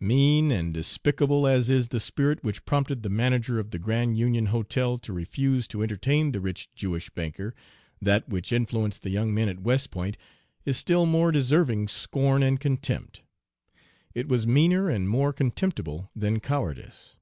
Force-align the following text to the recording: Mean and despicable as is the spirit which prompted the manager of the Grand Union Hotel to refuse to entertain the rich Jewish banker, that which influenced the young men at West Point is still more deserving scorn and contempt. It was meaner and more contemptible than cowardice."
Mean 0.00 0.50
and 0.50 0.74
despicable 0.74 1.46
as 1.46 1.70
is 1.70 1.90
the 1.90 2.00
spirit 2.00 2.42
which 2.42 2.64
prompted 2.64 3.04
the 3.04 3.08
manager 3.08 3.60
of 3.60 3.70
the 3.70 3.78
Grand 3.78 4.18
Union 4.18 4.46
Hotel 4.46 4.98
to 4.98 5.12
refuse 5.12 5.68
to 5.68 5.80
entertain 5.80 6.32
the 6.32 6.40
rich 6.40 6.68
Jewish 6.74 7.08
banker, 7.10 7.54
that 8.02 8.28
which 8.28 8.50
influenced 8.52 9.02
the 9.02 9.10
young 9.10 9.32
men 9.32 9.48
at 9.48 9.60
West 9.62 9.92
Point 9.92 10.16
is 10.64 10.76
still 10.76 11.06
more 11.06 11.30
deserving 11.30 11.86
scorn 11.86 12.42
and 12.42 12.58
contempt. 12.58 13.22
It 14.12 14.26
was 14.26 14.44
meaner 14.44 14.88
and 14.90 15.08
more 15.08 15.32
contemptible 15.32 16.10
than 16.16 16.40
cowardice." 16.40 17.14